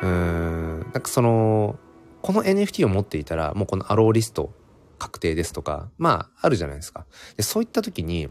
[0.03, 1.79] うん、なんかその、
[2.21, 4.53] この NFT を持っていたら、もうこのアローリスト
[4.99, 7.07] 確定ですとか、まあ、あるじゃないですか。
[7.37, 8.29] でそういった時に、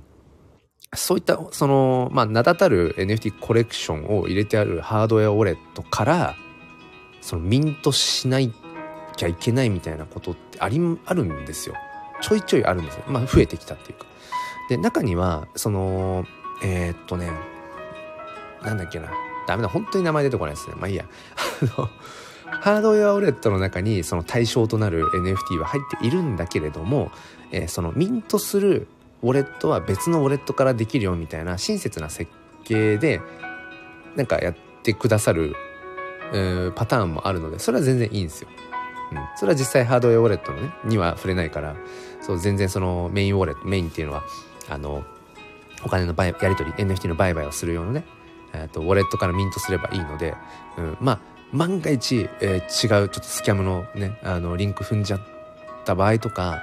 [0.94, 6.36] そういった、その、まあ、名だたる NFT コレクションを入れてあるハードウェアウォレットから、
[7.22, 8.52] そのミントしない
[9.16, 11.76] きゃいけないみたいなことってあり、あるんですよ。
[12.22, 13.04] ちょいちょいあるんですよ。
[13.08, 14.06] まあ増えてきたっていうか。
[14.70, 16.26] で、中には、その、
[16.64, 17.32] えー、っとね、
[18.64, 19.10] なんだっけな。
[19.48, 20.76] ダメだ、本当に名前出てこないですね。
[20.78, 21.06] まあいいや。
[21.76, 21.90] あの、
[22.60, 27.12] ハードウェアウォレットの中にその対象となる NFT は入っているんだけれども、
[27.52, 28.88] えー、そのミントする
[29.24, 32.30] ウォレットは別のウォレットからできるよみたいな親切な設
[32.64, 33.22] 計で
[34.16, 35.56] なんかやってくださる、
[36.34, 38.50] えー、パターンもあるのでそれは全然いいんですよ。
[39.12, 41.76] うん、それは実際ハードウェアウォレットのねには触れないから
[42.22, 44.24] そう全然そのメインウォレットメインっていうのは
[44.70, 45.04] あの
[45.84, 48.06] お金のやり取り NFT の売買をするようなね、
[48.54, 50.36] えーと、ウォレットからミントすればいいので、
[50.78, 51.20] うん、まあ
[51.52, 55.22] 万が一、えー、違うちょっとスキャムのねあのリンク踏んじゃっ
[55.84, 56.62] た場合とか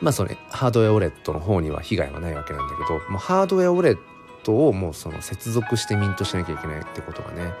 [0.00, 3.98] まあそのハードウェアウォレットの方には被害はないわけなんだけどもうハードウェアウォレッ
[4.42, 7.52] トをもうその接続してミントしなきゃいけないってことがね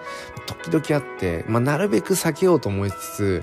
[0.46, 3.42] 時々あって、まあ、なるべく避けようと思いつつ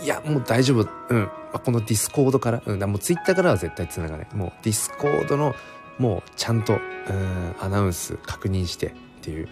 [0.00, 0.88] いやもう大丈夫。
[1.08, 1.30] うん。
[1.64, 4.28] このディスコードから、うん、もうツイッターからは絶対つながない。
[4.34, 5.54] もうディスコードの
[5.98, 8.90] もうちゃんとうんアナウンス確認してっ
[9.22, 9.48] ていう。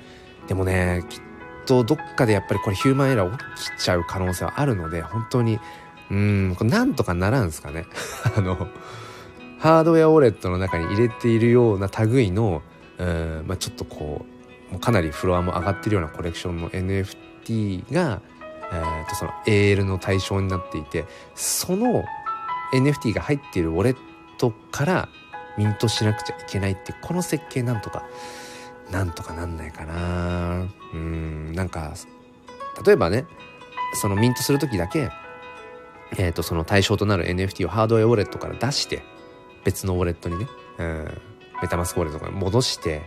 [0.47, 1.21] でもねきっ
[1.67, 5.59] とどっかでやっぱりこれヒューマンエラー起きちゃう可能性はあるので本当に
[6.11, 7.87] うんこれなんとかならんすかね。
[8.37, 8.69] あの
[9.59, 12.63] ハードウェアウォレットの中に入れているような類の
[12.99, 14.25] うん、まあ、ちょっとこ
[14.71, 18.21] うもうかなりフロアも上がってるようなコレクションの NFT が、
[18.73, 22.05] えー、とその AL の対象になっていてその
[22.73, 23.97] NFT が入っているウォレッ
[24.39, 25.09] トから
[25.57, 28.05] ミントしなくちゃいけないってこの設計なんとか
[28.91, 30.67] なんとかなんないかな。
[30.93, 31.95] うんなんか
[32.85, 33.27] 例えばね
[33.95, 35.11] そのミントする時だけ
[36.17, 39.03] えっ、ー、とその対象となる NFT をハードウェアウォレットから出して
[39.65, 40.47] 別のウォレットにね、
[40.79, 41.23] うん、
[41.63, 43.03] メタマスクウォレットとかに戻して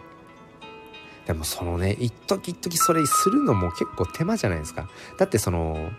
[1.30, 4.90] でもそのね一時一時それするのも結構手間じゃないですか。
[5.20, 5.92] だってその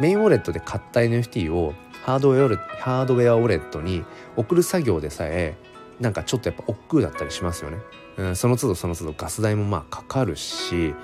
[0.00, 1.74] メインウォレットで買った NFT を
[2.06, 4.02] ハードウェアハードウェアウォレットに
[4.36, 5.58] 送る作業でさえ
[6.00, 7.76] なんかちょっとやっぱ億劫だったりしますよね、
[8.16, 10.94] うん、その都度その都度ガス代もまあかかるし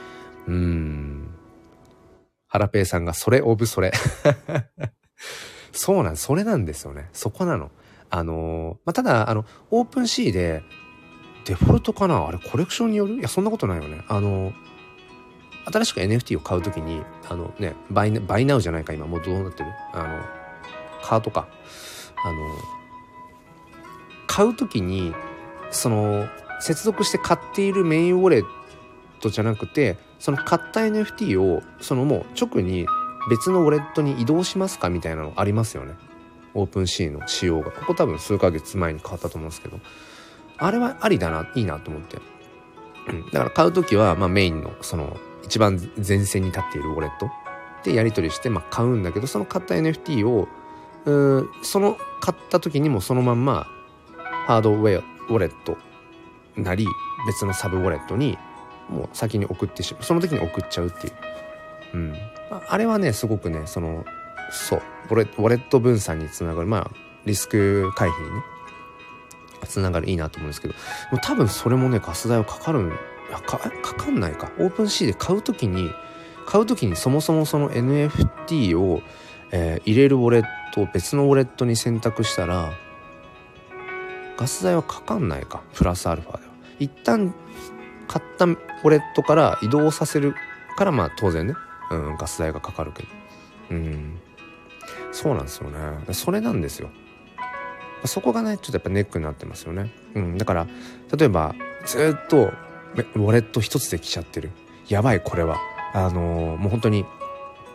[0.47, 1.29] うん。
[2.47, 3.93] ハラペイさんがそれオブそれ。
[5.73, 7.11] そうなんそれなんですよね。
[7.13, 7.71] そこなの。
[8.09, 10.63] あのまあ、ただあのオープンシーで
[11.45, 12.27] デフォルトかな？
[12.27, 13.17] あれコレクションによる？
[13.17, 14.03] いやそんなことないよね。
[14.09, 14.53] あの
[15.67, 19.71] 新しく NFT を買うときにあのねバイバイナウじゃないか今もうどうなってる？
[19.93, 20.23] あの
[21.03, 21.49] カートか。
[22.25, 22.39] あの
[24.27, 25.15] 買うときに
[25.71, 26.27] その
[26.61, 28.45] 接続して買っているメインウォレッ
[29.21, 32.87] トじゃなくてその買った NFT をそのもう直に
[33.29, 34.89] 別のウォレットに移動しますか？
[34.89, 35.95] みたいなのありますよね。
[36.55, 37.71] オープンシーンの仕様が。
[37.71, 39.79] ここ多分数ヶ月前に変わったと思うんですけど。
[40.59, 42.19] あれはありだないいなと思って、
[43.09, 47.31] うん、だから買う時は、まあ、メインのその一番前線に立っているウォレット
[47.85, 50.49] でやり取りして、まあ、買うんだけどその買った NFT を
[51.05, 53.67] うんその買った時にもそのまんま
[54.47, 55.77] ハードウェアウォレット
[56.57, 56.87] なり
[57.27, 58.39] 別のサブウォレットに
[58.89, 60.03] もう先に送ってしまう。
[60.03, 61.15] その時に送っちゃうっていう、
[61.95, 62.15] うん、
[62.69, 64.05] あれはねすごくねその
[64.51, 64.83] そう。
[65.11, 66.91] ウォレット分散につながるまあ
[67.25, 68.43] リスク回避にね。
[69.67, 70.75] つながるいいなと思うんですけど。
[71.23, 72.91] 多分それもねガス代はかかるん
[73.47, 74.51] かかかんないか。
[74.59, 75.91] オープンシーで買う時に
[76.47, 79.03] 買う時にそもそもその NFT を、
[79.51, 82.73] えー、入れるウォレットを別のウォレットに選択したら
[84.37, 85.63] ガス代はかかんないか。
[85.75, 86.53] プラスアルファでは。
[86.79, 87.35] 一旦
[88.09, 90.35] 買ったウォレットから移動させる
[90.77, 91.55] からまあ当然ね、
[91.91, 93.09] うん、ガス代がかかるけど。
[93.71, 94.19] うん。
[95.13, 95.79] そうなんですよね。
[96.13, 96.91] それなんですよ。
[98.07, 99.91] そこがねちょっとやっぱネックになってますよね。
[100.15, 100.39] うん。
[100.39, 100.67] だから
[101.17, 101.55] 例えば
[101.87, 102.53] ずっと
[103.15, 104.51] ウォレット一つで来ちゃってる。
[104.89, 105.59] やばいこれは。
[105.95, 107.05] あのー、もう本当に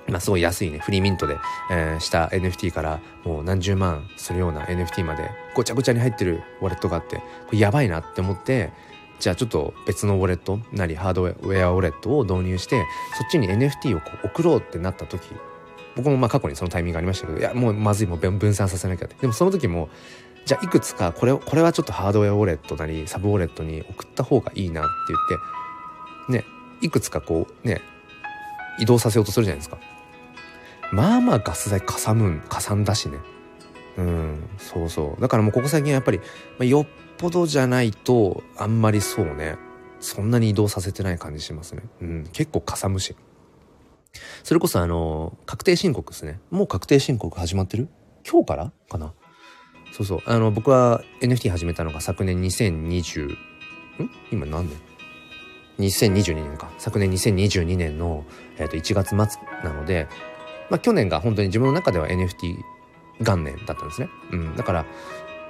[0.07, 1.37] まあすごい安いね、フリーミントで、
[1.71, 8.71] えー、した NFT からもう何十万するような NFT までごちゃごちゃに入ってるウォレットがあって、これやばいなって思って、
[9.19, 12.85] じゃあちょっと別のウォレットなりハードウェアウォレットを導入して
[13.17, 15.21] そっちに NFT をこう送ろうってなった時
[15.99, 19.15] 僕もまあ過去にそのタイミングありましたけどいやもうまずいもう分散させなきゃって。
[19.19, 19.89] でもその時も
[20.45, 25.13] じゃあいくつかこれこれはちょっとハードウェアウォレットなりサブウォレットに送った方がいいなって
[26.29, 26.45] 言ってね
[26.81, 27.81] いくつかこうね
[28.79, 29.77] 移動させようとするじゃないですか。
[30.91, 33.19] まあまあガス代かさむんかさんだしね。
[33.97, 35.21] うんそうそう。
[35.21, 36.21] だからもうここ最近やっぱり、
[36.57, 39.57] ま、よっぽどじゃないとあんまりそうね
[39.99, 41.83] そんなに移動させてない感じしますね。
[42.01, 43.15] うん結構かさむし。
[44.43, 46.39] それこそあの確定申告ですね。
[46.49, 47.87] もう確定申告始まってる？
[48.29, 48.71] 今日から？
[48.89, 49.13] かな？
[49.91, 50.21] そうそう。
[50.25, 53.37] あの僕は NFT 始めたのが昨年2020ん？
[54.31, 54.77] 今何年
[55.79, 56.71] ？2022年か。
[56.77, 58.25] 昨年2022年の、
[58.57, 60.07] えー、と1月末なので、
[60.69, 62.57] まあ、去年が本当に自分の中では NFT
[63.21, 64.09] 元年だったんですね。
[64.31, 64.55] うん。
[64.55, 64.85] だから、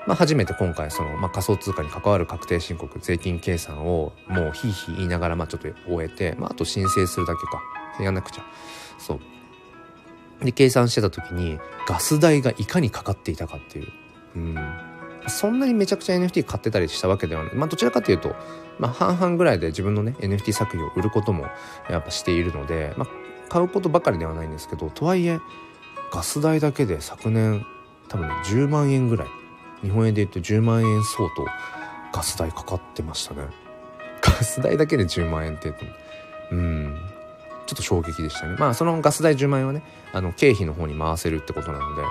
[0.08, 7.62] まあ、初めて今回その、まあ、仮想通貨に関わる確定申告税金計算をもうひいひい言いながらまあちょっと終えて、まあ、あと申請するだけか。
[8.06, 8.44] やんなくちゃ。
[8.98, 10.46] そう。
[10.46, 13.88] で計算してた時にガス代がいかにかかっていたかっていう。
[14.36, 14.56] うん。
[15.28, 17.56] そんなにめちゃくちゃ NFT 買ってたりしたわけではない。
[17.56, 18.36] まあどちらかというと、
[18.80, 21.48] まあ、半々ぐらいで自分のね NFT 作品を売ることも
[21.90, 23.10] やっぱしているので、まあ、
[23.50, 25.40] 買うことばかりではないんですけどとはいえ
[26.12, 27.66] ガス代だけで昨年
[28.08, 29.28] 多分ね10万円ぐらい。
[29.82, 31.46] 日本円で言うと10万円相当
[32.12, 33.44] ガス代かかってましたね。
[34.22, 35.74] ガス代だけで10万円って
[36.52, 36.98] うん。
[37.70, 38.56] ちょっと衝撃でしたね。
[38.58, 42.02] まあそのガス代10万円はねあの経費の方に回せるってことなので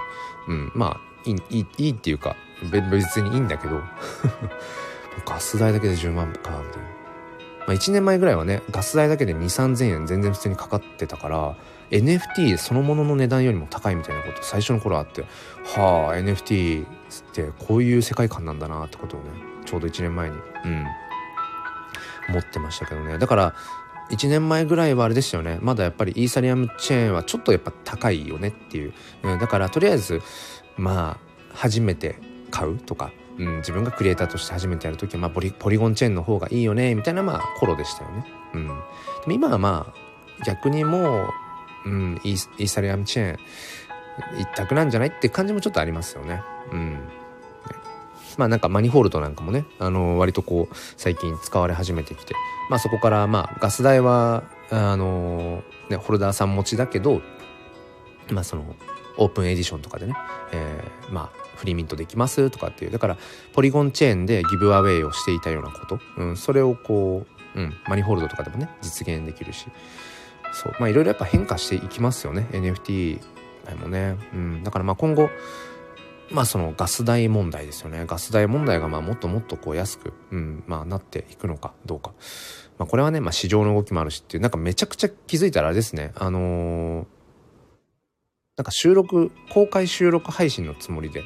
[0.46, 2.36] うんまあいいいいっていうか
[2.70, 3.82] 別にいいんだけど
[5.26, 6.98] ガス代だけで10万かみたいな。
[7.66, 11.54] まあ、1年前ぐらいはねガス代だけで2 3 0 0 0円全然普通にかかってたから
[11.90, 15.22] NFT そのものの値段よりも高いみたいなこと最初の頃あって
[15.76, 16.86] はあ NFT っ
[17.34, 19.26] てこういう世界観なんだなってことをね
[19.66, 20.86] ちょうど1年前にうん
[22.30, 23.18] 思ってましたけどね。
[23.18, 23.54] だから
[24.10, 25.58] 1年前ぐらいはあれでしたよね。
[25.60, 30.20] まだやっぱりイーサリアムチェーンはちょっとやっぱ高いよねっていう、うん、だからとりあえず
[30.76, 32.18] まあ初めて
[32.50, 33.12] 買うとか。
[33.38, 38.26] うん、自分がクリエイターとして初めてやる時は、まあ、ポリポリゴンチェーンの方がいいよねみたいなまあ頃でしたよね。
[38.54, 38.66] うん、
[39.28, 41.28] で今はまあ逆にも
[41.86, 43.38] う、うん、イーサリアムチェーン
[44.40, 46.42] 一択なんじゃないって感じもちょっとありますよね。
[46.72, 46.98] うん。
[48.38, 52.34] まあなんかマニホールドなんかもね、あの割とこう最近使われ始めてきて、
[52.70, 57.20] まあそこからまあガス代は、あのね、ホルダーさん持ちだけど、
[58.30, 58.64] まあその
[59.18, 60.14] オープンエディションとかでね、
[60.52, 63.18] えー、まあフリーミントできますとかっていうだから
[63.52, 69.66] ポリゴンチェーンでギブアウェイをしていたようなこと、うん、それをこう、うん、マニホールドとかでもね実現できるし
[70.52, 73.20] そうまあいろいろやっぱ変化していきますよね NFT
[73.82, 75.28] もね、うん、だからまあ今後
[76.30, 78.04] まあそのガス代問題ですよね。
[78.06, 82.12] ガス代問題がまあもっともっとこう安く、うんまあ、なっていくのかどうか、
[82.78, 86.12] まあ、これはね、まあ、市場の動きもあるしっていうなんかめちゃくちゃ気づいたらあれですね。
[86.16, 87.06] あのー、
[88.56, 91.22] なんか収録公開収録配信のつもりで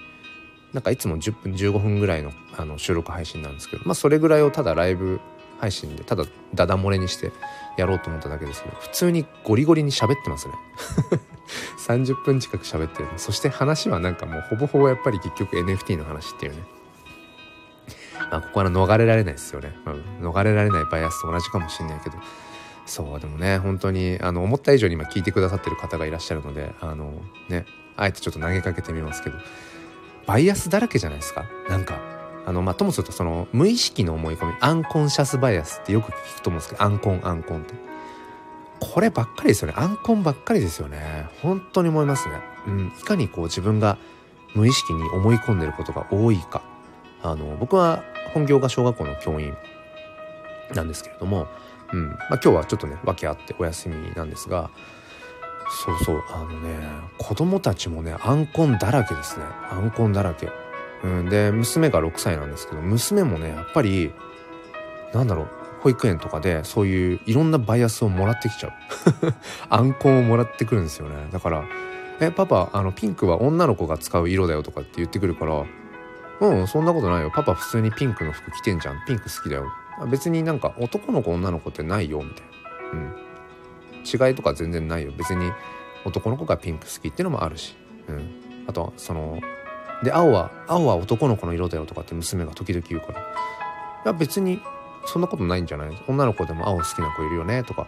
[0.72, 5.20] なんかいつも10分15分ぐらいのあの収録配信なんですけど、まあそれぐらいをただライブ
[5.58, 7.30] 配信で、ただダダ漏れにして
[7.76, 10.54] やろうと思っただけですけど、普通にゴリゴリに喋ってますね。
[11.86, 13.08] 30分近く喋ってる。
[13.16, 16.62] そして話はなんかもうほぼほぼやっぱり結局 NFT の話っていうね。
[18.30, 19.74] まあここは逃れられないですよね。
[19.84, 22.16] まあ、逃れられないバイアスと同じかもしんないけど。
[22.86, 27.12] そう、でもね、本当に、あの、思った以上に今聞いてくださってる方がいらっしゃるので、あの、
[27.48, 27.64] ね、
[27.96, 29.36] あえてちょっと投げかけてみますけど、
[30.26, 31.44] バイアスだらけじゃないですか？
[31.68, 32.00] なんか
[32.44, 37.74] あのまあともするとその無意識の思い込みアンコンシャスバイアスってよく聞くと思うんですけどアンコンアンコンって。
[38.84, 39.74] こればっかりですよね。
[39.76, 41.28] アンコンばっかりですよね。
[41.40, 42.34] 本当に思いますね。
[42.66, 42.92] うん。
[42.98, 43.96] いかにこう自分が
[44.56, 46.62] 無意識に思い込んでることが多いか。
[47.22, 48.02] あの僕は
[48.34, 49.56] 本業が小学校の教員
[50.74, 51.46] なんですけれども、
[51.92, 52.08] うん。
[52.08, 54.68] まあ、今日はちょっとね訳あってお休みなんですが
[55.84, 56.24] そうそう。
[56.32, 56.76] あのね
[57.18, 59.44] 子供たちもねアンコンだらけですね。
[59.70, 60.50] アンコンだらけ、
[61.04, 64.12] うん、で娘が6歳なんですけど娘もねやっぱり
[65.12, 65.48] なんだろう
[65.80, 68.72] 保育園とかでそういういろんなバイアスをもらってきちゃう。
[69.68, 71.28] アンコンをもらってくるんですよね。
[71.32, 71.64] だから
[72.20, 75.64] 「えパパあのピンクは女の子が使う色だよ」とかって言ってくるから
[76.40, 77.32] 「うんそんなことないよ。
[77.34, 79.04] パパ普通にピンクの服着てんじゃん。
[79.06, 79.72] ピンク好きだよ」
[80.08, 82.44] 別になんか男の子女の子ってないよみたい
[82.92, 82.98] な。
[82.98, 84.28] うん。
[84.28, 85.12] 違いとか全然ないよ。
[85.16, 85.50] 別に
[86.04, 87.76] 男の子がピンク好きっていうのもあるし、
[88.08, 89.40] うん、あとはその
[90.02, 93.20] で青は青は男の子の色だよとかって娘が時々言うから。
[93.20, 93.22] い
[94.06, 94.60] や別に
[95.06, 96.02] そんなことないんじゃない？
[96.08, 97.62] 女の子でも青好きな子いるよね？
[97.64, 97.86] とか。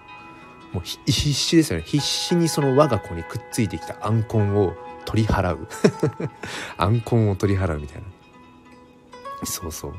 [0.72, 1.85] もう必死ですよね。
[1.87, 4.74] 必死にその我が子にくっついてきたアンコンを
[5.05, 5.68] 取り払う。
[6.77, 8.09] アンコンを取り払うみたいな。
[9.44, 9.94] そうそう。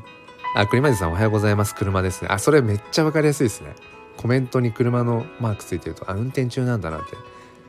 [0.54, 1.74] あ栗林さんおはようございます。
[1.74, 2.28] 車ですね。
[2.30, 3.74] あそれめっちゃわかりやすいですね。
[4.18, 7.14] コメントに車のマークついてるとあ運転中なんだなって。
[7.14, 7.18] い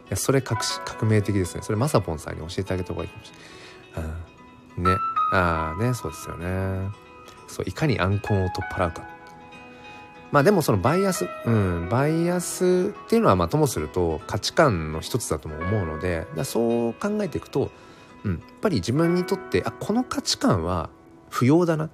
[0.09, 1.61] やそれ革革命的ですね。
[1.63, 3.31] それまさぽんさんに教えてあげた方がいいかもし
[3.95, 4.15] れない、うん、
[4.81, 4.91] ね
[5.31, 6.89] ああねそうですよね
[7.47, 9.07] そういかにアンコンを取っ払うか
[10.31, 17.71] まあでもそのバイアスうんバイアスっていうのはまあともすると価値観の一つだとも思うのでそう考えていくと、
[18.23, 20.89] うん、やっぱり自分にとってあこの価値観は
[21.29, 21.89] 不要だな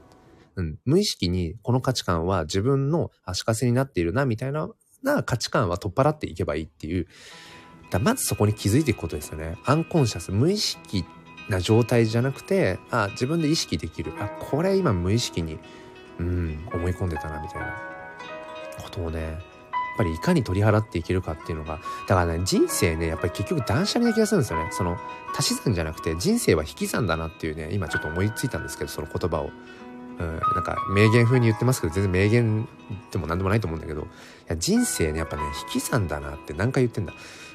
[0.55, 4.69] うん、無意識にこの価値観は自分の足かせになっているな、みたいな
[5.01, 7.07] な価値観は取っ払っていけばいいっていう。
[7.89, 9.57] だまずそこに気づいていくことですよね。
[9.65, 11.09] アンコンシャス、無意識って
[11.49, 14.13] な状態じゃなくて、あ、自分で意識できる。
[14.19, 15.60] あ、これ今無意識に、
[16.19, 17.93] うん、思い込んでたな、みたいな
[18.82, 19.41] ことをねやっ、
[19.97, 24.97] ぱりいかに取り払っていけるかっていうのがだからね人生ねやっぱり結局断捨離な気がするんですよねその
[25.38, 29.51] 足し算じゃなくて人生は引き算だなっていうね今ちょっと思いついたんですけどその言葉を。
[30.19, 32.67] うん、なんか名言風に言ってますけど全然名言
[33.12, 34.06] でも何でもないと思うんだけどい
[34.47, 37.13] や人生ねやっぱね引き算だなって何回言ってんだ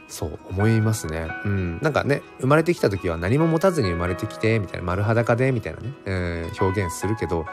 [0.09, 1.29] そう思いますね。
[1.45, 1.79] うん。
[1.83, 7.47] なんかね生まれてきた時は何も持たずに生まれてきてみたいな丸裸でみたいなね、うん、表現するけど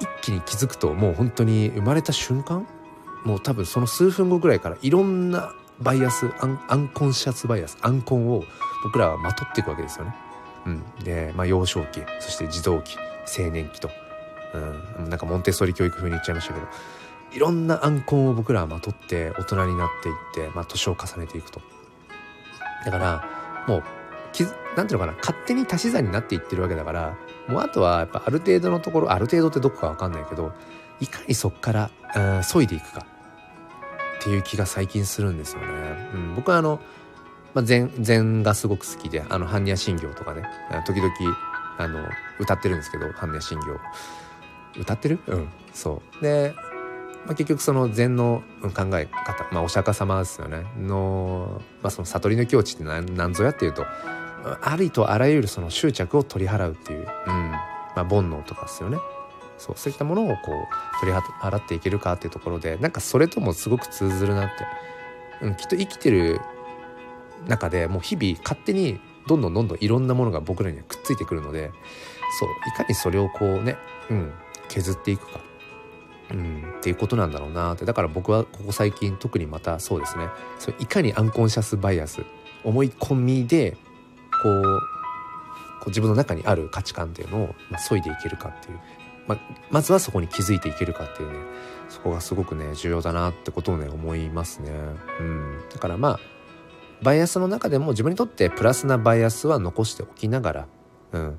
[0.00, 2.66] 一気に気づくともう本当に生まれた瞬間
[3.24, 8.44] もう多分その数分後ぐらいからいろんなバイアスアンアンコンシャスバイアスアンコンを
[8.84, 10.14] 僕らはまとっていくわけですよね。
[10.66, 12.96] うん、で、まあ、幼少期そして児童期
[13.36, 13.90] 青年期と、
[14.98, 16.66] うん、なんかモンテッソーリ教育風に言っちゃいましたけど
[17.32, 21.60] いろんなアンコンを僕らはまとって大人になっていって、まあ、年を重ねていくと。
[22.84, 23.24] だから
[23.66, 23.82] もう
[24.32, 24.44] き
[24.76, 27.16] なんていうのかな勝手に足し算になっていってるわけだから
[27.48, 30.52] もうあとはやっぱある程度のところある程度ってどこかわかんないけど
[31.00, 33.06] いかにそこから、うん、削いでいくか
[34.20, 35.66] っていう気が最近するんですよね。
[36.14, 36.80] うん、僕はあの、
[37.54, 40.44] まあ、禅がすごく好きであの般若心経とかね
[40.86, 41.12] 時々
[41.78, 42.00] あの
[42.38, 43.80] 歌ってるんですけど般若心経。
[44.80, 45.18] 歌ってる？
[45.26, 46.22] うんそう。
[46.22, 46.54] で、
[47.26, 50.64] まあ、結局その禅の考え方、まあ、お釈迦様ですよね。
[50.78, 53.86] の,、まあその悟りの境地って何何ぞやっていうと
[54.60, 58.98] ありとあらゆるその執着を取り払うっていう、うんまあ、煩悩とかですよね。
[59.58, 66.40] そうそういったものをこう取り払っていけるかっていうところでなんかそれともすごく通ずるなって、うん、きっと生きてる
[67.46, 71.70] 中でもう日々勝手にどんどんどんどんいろんなものが僕らにはくっついてくるので
[72.40, 73.76] そういかにそれをこうね、
[74.10, 74.32] うん、
[74.68, 75.40] 削っていくか、
[76.32, 77.84] うん、っていうことなんだろうなって。
[77.84, 80.28] だから僕はここ最近特にまたそうですね。
[80.58, 82.24] そいかにアンコンシャスバイアス
[82.64, 83.76] 思い込みで
[84.42, 88.80] こうこう自分の中にある価値観っていうのを、まあ、削いでいけるかっていう。
[89.26, 89.38] ま
[89.70, 91.38] まずはそこに気づいていけるかっていうね。
[91.88, 94.70] そこがすごくね重要だなってことをね思いますね。
[95.20, 96.20] うん、だからまあ
[97.02, 100.66] バイアスの中でも自分にとってプラスなバイアスは残しておきながら、
[101.12, 101.38] うん、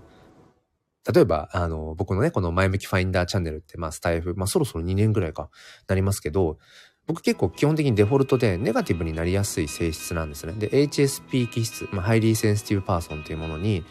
[1.12, 5.50] 例えば、あの、僕のね、この前向きファインダーチャンネルって、まあ、スタイフ、まあ、そろそろ2年ぐらいか
[5.88, 6.58] なりますけど、
[7.06, 10.54] 僕結構基本的にデフォルトでネガティブになりやすい性質なんですね。
[10.54, 13.84] で、HSP 気質、まあ、 Highly Sensitive Person というものに、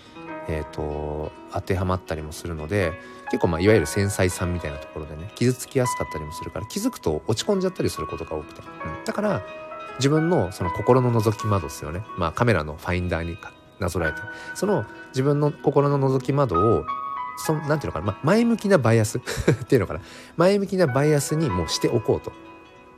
[0.48, 2.92] えっ、ー、と、当てはまったりもするので、
[3.33, 9.42] 結構まあいわゆる繊細さんみたいなところでね傷つきやすかったりもするから気づくと落ち込んじゃったりすることが多くて、うん、だから
[9.96, 12.03] 自分のその心の覗き窓ですよね。
[12.18, 13.38] まあカメラのファインダーに
[13.79, 14.20] なぞらえて。
[14.55, 16.85] その自分の心の覗き窓を
[17.37, 19.21] そなんていうのかな、ま、前向きなバイアス っ
[19.66, 20.01] ていうのかな
[20.37, 22.33] 前向きなバイアスにもうしておこうと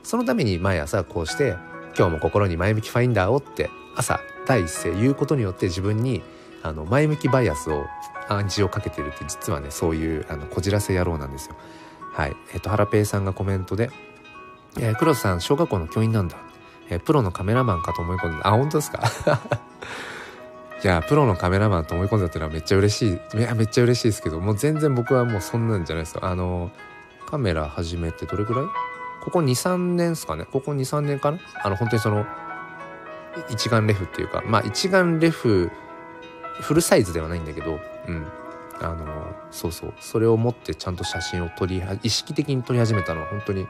[0.02, 1.56] そのために毎朝こうして
[1.96, 6.22] 今日も心に前向きファインダーをって朝第一声言うことによって自分に
[6.62, 7.84] あの前向きバイアスを
[8.28, 11.56] 暗示をかけてるって実はねそういうあのこじらせ野郎なんですよ。
[12.14, 12.36] はい。
[12.52, 13.90] えっ、と、ハラペイさんがコメントで、
[14.78, 16.36] えー、黒田さん、小学校の教員なんだ。
[16.88, 19.02] えー、プロのカメラマンかと思い込んで、あ、本当ですか？
[20.84, 23.38] いや、プロのカメラマンと思い込んだっていうのはめっちゃ嬉しい。
[23.38, 26.20] いや、めっちゃ嬉しいですけど、もう全然僕はもうそんなんじゃないですよ。
[26.24, 26.70] あの、
[27.26, 28.64] カメラ始めてどれぐらい？
[29.24, 30.44] ここ2、3年ですかね？
[30.44, 31.38] ここ2、3年かな？
[31.62, 32.26] あの、本当にその、
[33.48, 35.70] 一眼レフっていうか、まあ一眼レフ
[36.60, 38.26] フルサイズではないんだけど、うん。
[38.82, 39.94] あの、そうそう。
[40.00, 43.66] それを持ってちゃんと写真を撮り、意識的に撮り始めたのは本当に、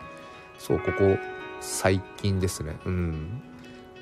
[0.58, 1.16] そう、ここ
[1.60, 2.76] 最近ですね。
[2.84, 3.40] うん。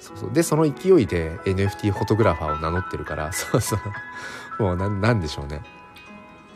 [0.02, 0.32] そうそう。
[0.32, 3.76] で、その勢いで NFT フォトグラファーを名乗ってるから、 そうそ
[4.58, 4.62] う。
[4.62, 5.62] もうな、なんでしょうね。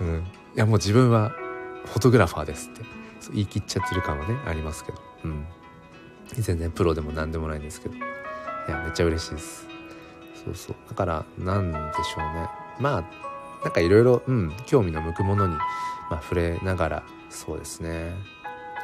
[0.01, 0.17] うん。
[0.55, 1.31] いや、もう自分は
[1.87, 2.83] フォトグラファーですって
[3.33, 4.99] 言い切っちゃってる感はね、ありますけど。
[5.25, 5.47] うん。
[6.33, 7.95] 全然プロでも何でもないんですけど。
[7.95, 8.01] い
[8.69, 9.67] や、めっちゃ嬉しいです。
[10.47, 13.05] そうそうだからなんでしょうねまあ
[13.65, 15.55] なんかいろいろうん興味の向くものに、
[16.11, 18.15] まあ、触れながらそうですね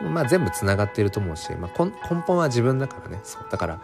[0.02, 1.92] まあ全部つながってると思うし、まあ、根
[2.26, 3.80] 本は自分だからねそうだから、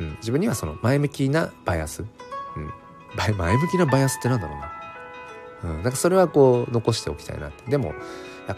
[0.00, 2.04] うん、自分にはその前向きなバイアス、う
[2.60, 2.72] ん、
[3.16, 4.72] 前向きなバイアスってなんだろうな。
[5.64, 7.70] うん、なんかそれはこう残しておきたいなって。
[7.70, 7.94] でも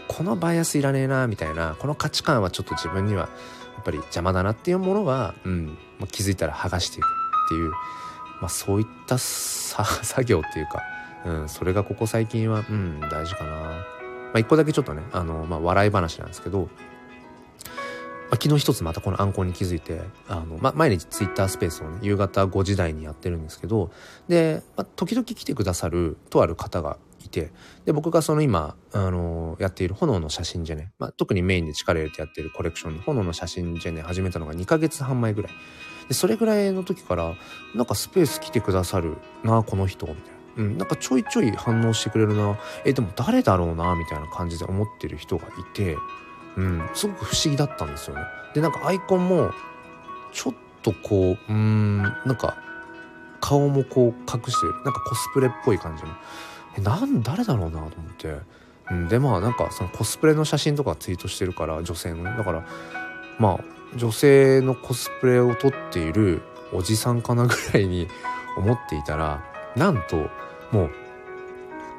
[0.07, 5.77] このバイアスいらねえなみたいなこの価値観はちょっと自分にはやっぱり邪魔だなっていうものは、うん、
[6.11, 7.09] 気づいたら剥がしていくっ
[7.49, 7.71] ていう
[8.39, 10.81] まあ、そういった 作業っていうか、
[11.25, 13.51] うん、それがここ最近は、うん、大事かな。
[13.51, 16.69] まあ、一個だけちょっとね、あの、まあ、笑い話なんですけど、
[18.29, 23.91] まあ、昨日一つまたこの暗号に気づいて、あの、ま、毎日ツイッタースペースをね、夕方5時台にやってるんですけど、
[24.27, 27.51] で、まあ、時々来てくださるとある方がいて、
[27.85, 35.51] で、僕がその今、あの、やっている炎の写真じゃね、まあ、特にメインで力入れてやっているコレクションで、炎の写真じゃね、始めたのが2ヶ月半前ぐらい。
[36.09, 37.35] でそれぐらいの時から
[37.75, 40.39] なんかスペース来てくださるなこの人みたいな。
[40.57, 45.95] うん、なんかちょいちょい反応してくれるなえでも誰だろうなみたいな感じで思ってる人がいて
[46.57, 46.89] うん。
[46.93, 48.23] すごく不思議だったんですよね。
[48.53, 49.51] でなんかアイコンも
[50.31, 52.57] ちょっとこううんなんか
[53.39, 54.73] 顔もこう隠してる。
[54.83, 56.09] なんかコスプレっぽい感じの。
[56.77, 58.39] えなん誰だろうなと思って。
[58.91, 62.23] うん、でまあなんかそのコスプレの写真とかツイートしてるから女性の。
[62.23, 62.65] だから
[63.37, 63.59] まあ
[63.95, 66.41] 女性のコスプレを撮っている
[66.73, 68.07] おじさんかなぐらいに
[68.57, 69.43] 思っていたら
[69.75, 70.29] なんと
[70.71, 70.91] もう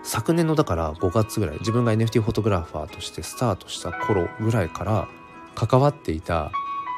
[0.03, 5.09] 昨年のだから5月ぐらい自分が NFT フォトグラファーとしてスタートした頃ぐらいから
[5.55, 6.51] 関わっていた、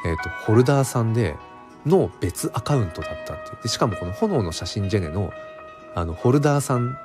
[0.06, 1.36] えーと、ホルダーさんで
[1.84, 3.62] の別アカウントだったっていう。
[3.62, 5.32] でしかもこの炎の写真ジェネの
[5.94, 6.96] あのホルダーさん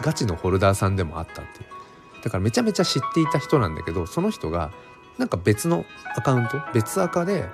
[0.00, 2.22] ガチのホルダーさんでもあったっていう。
[2.24, 4.70] だからめちゃめちゃ知っていた人なんだけどその人が
[5.18, 5.84] なんか別の
[6.16, 7.48] アカウント別アカで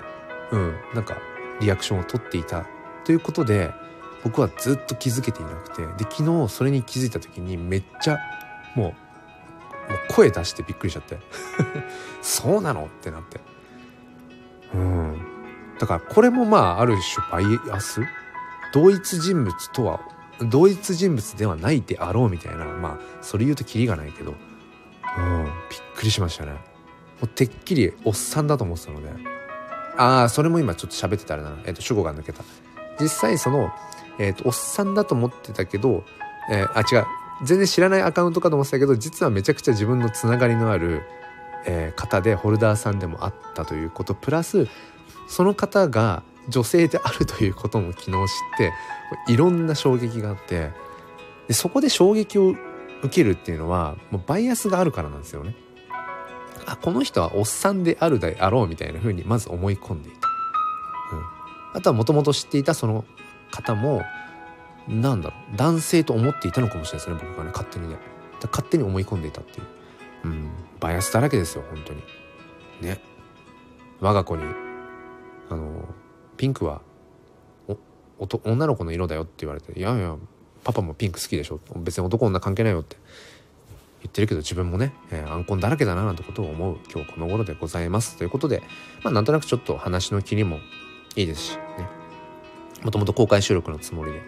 [0.53, 1.19] うんなんか
[1.61, 2.67] リアクションを取っていた
[3.05, 3.73] ということで
[4.25, 8.19] 僕はずっと気づけていなくてで昨日それに気づいた時にめっちゃ
[8.75, 9.09] もう
[9.89, 11.19] もう声出してびっくりしちゃって。
[12.21, 12.85] そうなの？
[12.85, 13.41] ってなって。
[14.75, 15.19] うん。
[15.79, 18.03] だからこれもまあある種バイアス？
[18.73, 20.01] 同一人物とは
[20.41, 24.35] 同一人物ではないであろうみたいなまあそれ言うとキリがないけど。
[25.17, 25.45] うん。
[25.45, 26.53] びっくりしましたね。
[26.53, 26.59] も
[27.23, 29.11] うてっきりおっさんだと思ってたので。
[29.97, 32.45] ああそれも今ちょっと喋ってたらな、えっ、ー、と主語が抜けた。
[33.01, 33.73] 実際その、
[34.19, 36.05] えっ、ー、とおっさんだと思ってたけど、
[36.51, 37.07] えー、あ違う
[37.43, 41.03] 全然知らないアカウントかと思ってたけど実はめちゃくちゃ自分のつながりのある、
[41.67, 44.67] えー、方でホルダーさんでもあったということプラス
[45.29, 48.17] その方が女性であるということも昨日知っ
[48.57, 48.73] て
[49.33, 50.71] いろんな衝撃があって
[51.47, 52.55] でそこで衝撃を
[53.03, 55.55] 受けるっていうのはもうバイアスがあるからなんですよね。
[56.67, 60.29] あこの人はおっさんであるであろうみたいな風にまず思い込んでいた。
[61.13, 63.05] うん、あとはもともと知っていたその
[63.51, 64.03] 方も
[64.89, 67.97] なんだろう男性と思っていたのかもしれないですね僕がね勝手にね。
[68.41, 69.67] 勝手に思い込んでいたっていう、
[70.25, 72.03] うん、バイアスだらけですよ本当に。
[72.81, 73.01] ね。
[74.01, 74.43] 我が子に。
[75.51, 75.89] あの
[76.37, 76.83] ピンクは
[78.19, 80.17] お女の子の色だよって言われて「いやいや
[80.63, 81.61] パパもピンク好きでしょ。
[81.77, 82.97] 別に男女関係ないよって。
[84.01, 88.17] 言ってるけど自分もね、えー、アンコンだらけだななんてことを思う今日この頃でございます。
[88.17, 88.63] ということで
[89.03, 90.61] まあなんとなくちょっと話の切りも
[91.17, 91.98] いいですしね。
[92.83, 94.23] もともと公開収録のつもりで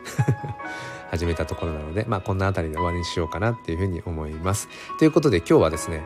[1.10, 4.68] 始めたところなのでまあこんな辺りで終わりにしようかなっていうふうに思います。
[4.98, 6.04] ということで今日はですね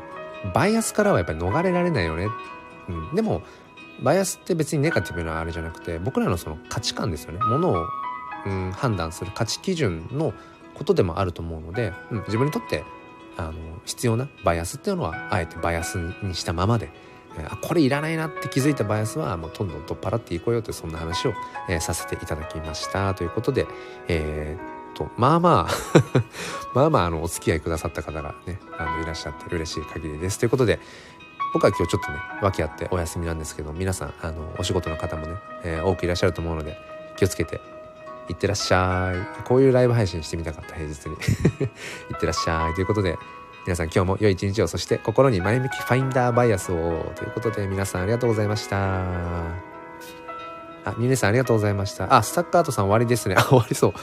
[0.55, 2.28] バイアスからはやっぱり逃れられないよね、
[2.88, 3.42] うん、でも
[4.03, 7.38] バイアスって別にネガティブなあれじゃなくて僕らのその価値観ですよね。
[7.40, 7.86] ものを
[8.47, 10.32] うん、判断する価値基準の
[10.74, 12.84] ことでもあると思うので、うん、自分にとって
[13.36, 13.53] あの
[13.84, 16.90] 必要なバイアスっていうのはあえてバイアスにしたままで、
[17.51, 21.35] あこれいらないなって気づいたバイアスはもうどんどん取っ払っていこうよというそんな話を、
[21.68, 23.66] え、させていただきましたということで
[24.09, 25.74] えー、っとまあまあ
[26.74, 30.78] まあまああのお付き合いくださった方がねあのいらっしゃって嬉しい限りですということで
[31.53, 36.76] 僕は今日ちょっとね訳あってお休みなんですけど皆さんあのお仕事の方もね、えー、多くいらっしゃると思うので
[37.16, 37.61] 気をつけて
[38.28, 39.43] いってらっしゃい。
[39.45, 41.14] こういうライブ配信してみたかった、平日に。
[42.11, 42.74] いってらっしゃい。
[42.74, 43.18] ということで、
[43.66, 47.12] 皆さん今日も良い一日を、そして心に前向きファインダーバイアスを。
[47.16, 49.04] ということで、皆さんありがとうございました。
[50.84, 52.14] あ、ミネさんありがとうございました。
[52.14, 53.36] あ、スタッカートさん終わりですね。
[53.38, 53.94] あ、 終わりそう。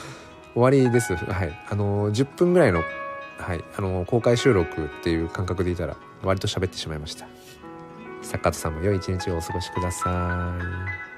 [0.54, 1.16] 終わりです。
[1.16, 1.60] はい。
[1.70, 2.84] あの、10分ぐらいの、
[3.38, 7.28] はい、あの、公開収録っていう感覚でいたら、割と喋ってしまいました。
[8.24, 10.56] スタッカートさんも良い一日をお過ごしくださ
[11.08, 11.11] い。